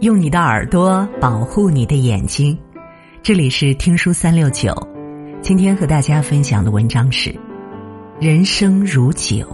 [0.00, 2.58] 用你的耳朵保护你的眼睛。
[3.22, 4.74] 这里是听书三六九，
[5.40, 7.30] 今天和大家分享的文章是
[8.20, 9.46] 《人生如酒》。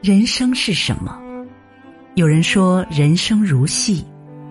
[0.00, 1.20] 人生是什么？
[2.14, 4.06] 有人说，人生如戏，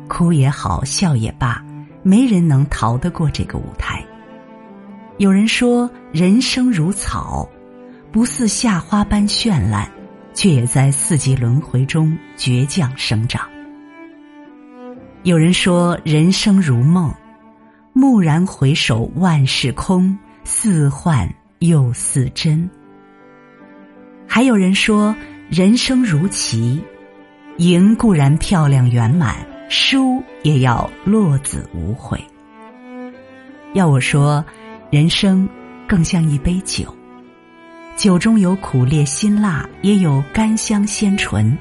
[0.07, 1.66] 哭也好，笑也罢，
[2.04, 4.05] 没人能逃得过这个舞台。
[5.18, 7.50] 有人说，人生如草，
[8.12, 9.92] 不似夏花般绚烂，
[10.36, 13.50] 却也在四季轮回中倔强生长。
[15.24, 17.11] 有人说，人生如梦，
[17.94, 21.28] 蓦然回首，万事空，似幻
[21.60, 22.70] 又似真。
[24.28, 25.16] 还有人说，
[25.50, 26.80] 人生如棋，
[27.58, 29.36] 赢固然漂亮圆满，
[29.68, 32.23] 输也要落子无悔。
[33.73, 34.45] 要我说。
[34.89, 35.47] 人生
[35.86, 36.95] 更像一杯酒，
[37.97, 41.52] 酒中有苦烈辛辣，也有甘香鲜醇；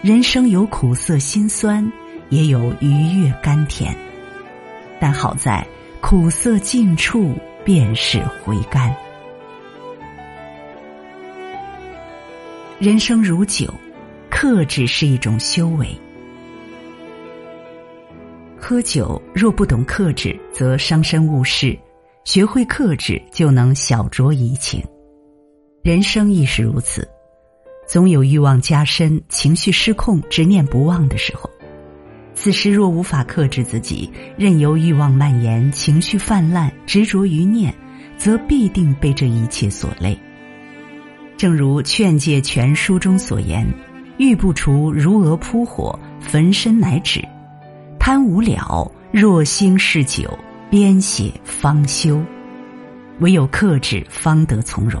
[0.00, 1.86] 人生有苦涩辛酸，
[2.30, 3.94] 也有愉悦甘甜。
[4.98, 5.66] 但好在
[6.00, 8.90] 苦涩尽处便是回甘。
[12.78, 13.70] 人生如酒，
[14.30, 15.86] 克制是一种修为。
[18.56, 21.78] 喝酒若不懂克制，则伤身误事。
[22.26, 24.82] 学会克制，就能小酌怡情。
[25.84, 27.08] 人生亦是如此，
[27.86, 31.48] 总有欲望加深、情绪失控、执念不忘的时候。
[32.34, 37.72] 此时若无法克制自己，任由欲望蔓延、情绪泛滥、执着于念，
[38.18, 40.18] 则必定被这一切所累。
[41.36, 43.64] 正如《劝诫全书》中所言
[44.18, 47.20] ：“欲不除，如蛾扑火，焚身乃止；
[48.00, 50.36] 贪无了，若兴嗜酒。”
[50.68, 52.20] 编写方休，
[53.20, 55.00] 唯有克制，方得从容。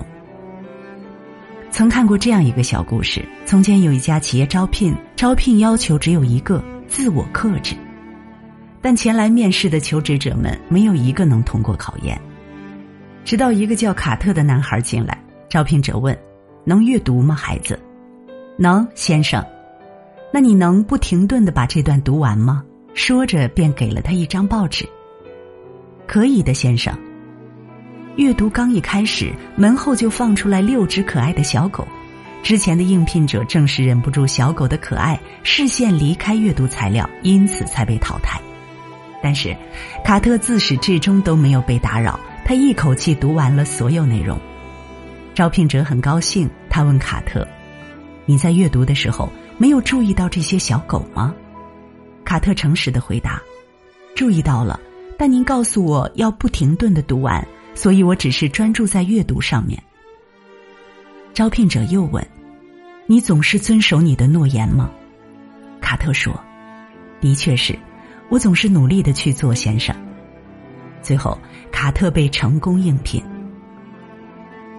[1.72, 7.74] 曾看过这样一个小故事：从前有一家企业招聘，招聘要求只有一个自我克制，
[8.80, 12.18] 但前来面试的求职者们没有一个能通过考验。
[13.24, 16.16] 直到一个叫卡特的男孩进来，招聘者问
[16.64, 17.76] ：“能阅读吗，孩子
[18.56, 19.44] ？”“能，先生。
[20.32, 22.62] ”“那你能不停顿的把这段读完吗？”
[22.94, 24.88] 说着便给了他一张报纸。
[26.06, 26.96] 可以的，先生。
[28.16, 31.86] 阅读刚一开始，门后就放出来六只可爱的小狗。
[32.42, 38.40] 之前的应聘者正是忍不住小狗的可爱，视线离开阅读材料，因此才被淘汰。
[39.22, 39.54] 但是，
[40.04, 44.38] 卡特自始至终都没有被打扰，他一口气读完了所有内容。
[45.34, 47.46] 招聘者很高兴，他问卡特
[48.24, 49.28] ：“你在阅读的时候
[49.58, 51.34] 没有注意到这些小狗吗？”
[52.24, 53.42] 卡特诚实的回答
[54.14, 54.80] ：“注意到了。”
[55.18, 59.82] 但您告诉我要不停顿的读完，所以我只是专注在阅读上面。
[61.32, 62.26] 招聘者又问
[63.06, 64.90] ：“你总是遵守你的诺言吗？”
[65.80, 66.38] 卡特说
[67.20, 67.78] ：“的确是，
[68.28, 69.94] 我总是努力的去做，先生。”
[71.02, 71.38] 最后，
[71.70, 73.22] 卡特被成功应聘。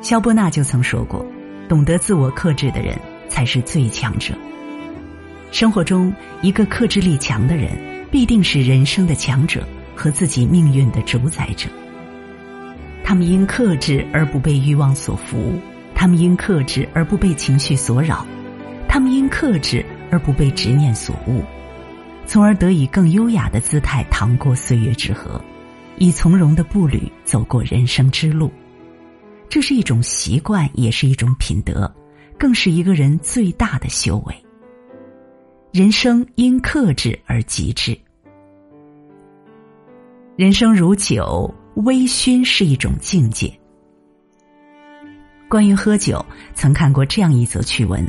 [0.01, 1.25] 肖伯纳就曾说过
[1.69, 2.97] ：“懂得自我克制的人
[3.29, 4.33] 才是最强者。”
[5.51, 7.71] 生活中，一个克制力强的人，
[8.11, 9.65] 必定是人生的强者。
[9.97, 11.67] 和自己命运的主宰者，
[13.03, 15.59] 他们因克制而不被欲望所服，
[15.95, 18.23] 他们因克制而不被情绪所扰，
[18.87, 21.43] 他们因克制而不被执念所误，
[22.27, 25.43] 从而得以更优雅的姿态趟过岁月之河，
[25.97, 28.51] 以从容的步履走过人生之路。
[29.49, 31.91] 这是一种习惯，也是一种品德，
[32.37, 34.35] 更是一个人最大的修为。
[35.71, 37.97] 人生因克制而极致。
[40.37, 43.51] 人生如酒，微醺是一种境界。
[45.49, 48.07] 关于喝酒，曾看过这样一则趣闻。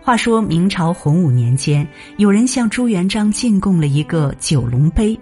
[0.00, 1.84] 话说明朝洪武年间，
[2.18, 5.18] 有人向朱元璋进贡了一个九龙杯。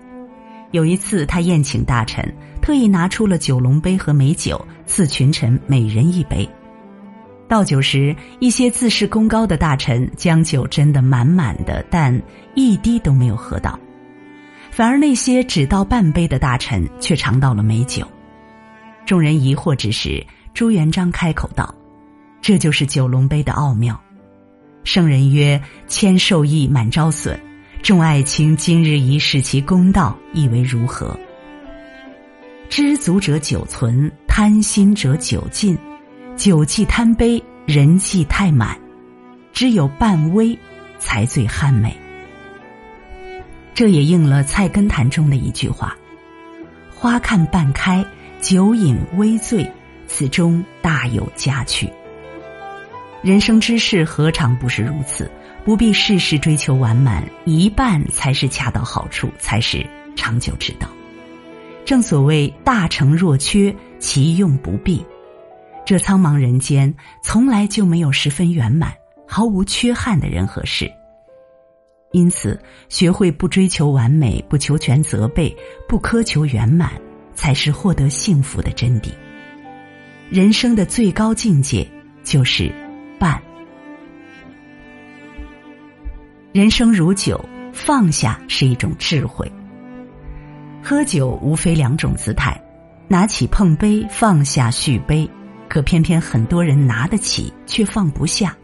[0.73, 2.23] 有一次，他宴请大臣，
[2.61, 6.47] 特意拿出了九龙杯和美酒，赐群臣每人一杯。
[7.49, 12.23] 倒酒时，一些自视功高的大臣将酒斟得满满的，但
[12.55, 13.81] 一滴都没有喝到。
[14.79, 18.07] 反而那些只倒半杯的大臣却尝到了美酒，
[19.05, 21.75] 众人疑惑之时，朱元璋开口道
[22.41, 24.01] ：“这就是九龙杯的奥妙。”
[24.87, 27.37] 圣人曰：“千受益，满招损。
[27.83, 31.19] 众爱卿今日一试其公道，意为如何？”
[32.71, 35.77] 知足者久存，贪心者久尽。
[36.37, 38.79] 酒既贪杯，人既太满，
[39.53, 40.57] 只有半微，
[41.01, 41.93] 才最酣美。
[43.79, 45.97] 这也应了《菜根谭》中的一句话
[46.93, 48.05] ：“花看半开，
[48.41, 49.71] 酒饮微醉，
[50.09, 51.89] 此中大有佳趣。
[53.23, 55.31] 人生之事何尝不是如此？
[55.65, 59.87] 不必事事追求完满，一半才是恰到好处，才是
[60.17, 60.89] 长久之道。
[61.85, 65.07] 正所谓大成若缺，其用不必。
[65.87, 66.93] 这苍茫人间，
[67.23, 68.93] 从来就没有十分圆满、
[69.25, 70.91] 毫无缺憾的人和事。
[72.13, 72.59] 因此，
[72.89, 75.55] 学会不追求完美，不求全责备，
[75.87, 76.93] 不苛求圆满，
[77.35, 79.11] 才是获得幸福的真谛。
[80.31, 81.87] 人生的最高境界，
[82.23, 82.73] 就是
[83.19, 83.41] 伴。
[86.53, 89.51] 人生如酒，放下是一种智慧。
[90.83, 92.59] 喝酒无非两种姿态：
[93.07, 95.29] 拿起碰杯，放下续杯。
[95.69, 98.57] 可偏偏很多人拿得起，却放不下。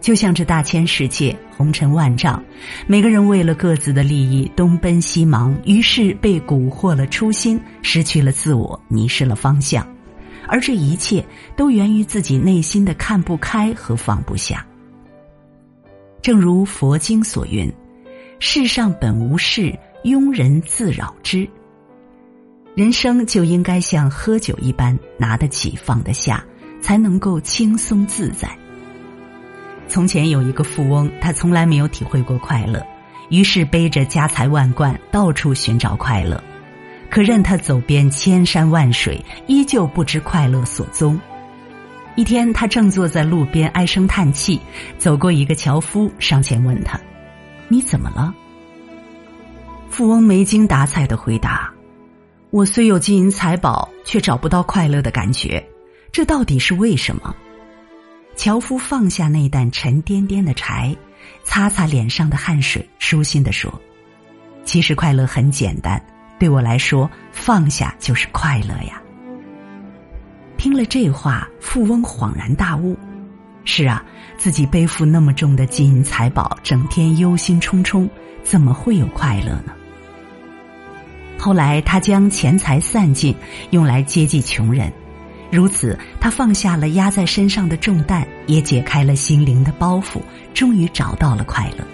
[0.00, 2.42] 就像这大千世界，红尘万丈，
[2.86, 9.86] 每个人为了各自的利益东奔西忙，于是被蛊惑了初心，失去了自我，迷失了方向。
[10.48, 11.24] 而这一切
[11.54, 14.66] 都源于自己内心的看不开和放不下。
[16.22, 17.70] 正如佛经所云
[18.40, 21.48] ：“世上本无事，庸人自扰之。”
[22.74, 26.42] 人生就应该像喝酒一般，拿得起放得下，
[26.80, 28.48] 才能够轻松自在。
[29.90, 32.80] 从前有一个富翁，他从来没有体会过快乐，
[33.28, 36.40] 于是背着家财万贯到处寻找快乐，
[37.10, 41.18] 可任他走遍千山万水，依旧不知快乐所踪。
[42.14, 44.60] 一天，他正坐在路边唉声叹气，
[44.96, 47.00] 走过一个樵夫，上前问他
[47.66, 48.32] ：“你怎么了？”
[49.90, 51.68] 富翁没精打采的回答
[52.50, 55.64] ：“我虽有金银财宝，却找不到快乐的感觉，
[56.12, 57.34] 这到底是为什么？”
[58.40, 60.96] 樵夫放下那担沉甸甸的柴，
[61.44, 63.70] 擦擦脸上的汗水，舒心的说
[64.64, 66.02] ：“其实快乐很简单，
[66.38, 68.98] 对我来说，放下就是快乐呀。”
[70.56, 72.96] 听了这话，富翁恍然大悟：
[73.66, 74.02] 是啊，
[74.38, 78.08] 自己背负那么重的金银财宝，整天忧心忡忡，
[78.42, 79.74] 怎么会有快乐呢？
[81.38, 83.36] 后来，他将钱财散尽，
[83.68, 84.90] 用来接济穷人，
[85.50, 90.20] 如此，他放下了压在身上的重担，也解开了心灵的包袱，
[90.54, 91.84] 终于找到了快乐。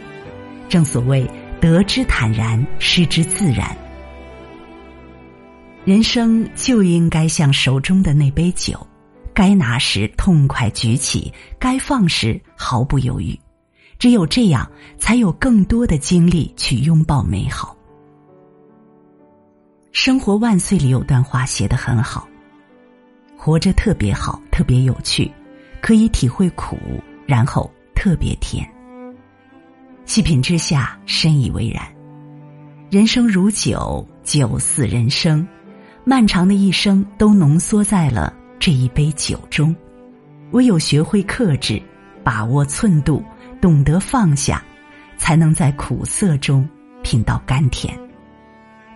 [0.69, 1.29] 正所谓，
[1.61, 3.77] 得之坦然，失之自然。
[5.85, 8.87] 人生就应该像手中的那杯酒，
[9.33, 13.39] 该拿时痛快举起，该放时毫不犹豫。
[13.99, 17.75] 只有这样，才有更多的精力去拥抱美好。
[19.99, 22.29] 《生活万岁》里有段话写得很好
[23.47, 25.31] ：“活着特别好，特别有趣，
[25.81, 26.77] 可以体会苦，
[27.27, 28.69] 然后特别甜。
[30.05, 31.81] 细品之下，深以为然。
[32.91, 35.47] 人生如酒，酒似人生。”
[36.03, 39.73] 漫长的一生都浓缩在了这一杯酒中，
[40.51, 41.81] 唯有学会克制，
[42.25, 43.23] 把握寸度，
[43.61, 44.61] 懂得放下，
[45.19, 46.69] 才能在苦涩中
[47.05, 47.97] 品到甘甜。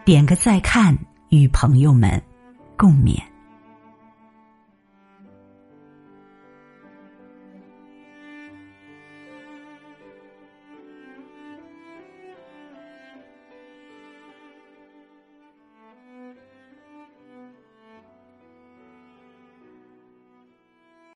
[0.05, 0.99] 点个再看，
[1.29, 2.21] 与朋友们
[2.77, 3.17] 共勉。